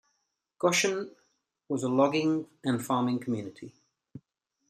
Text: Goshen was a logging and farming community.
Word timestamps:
Goshen 0.57 1.11
was 1.69 1.83
a 1.83 1.87
logging 1.87 2.47
and 2.63 2.83
farming 2.83 3.19
community. 3.19 3.75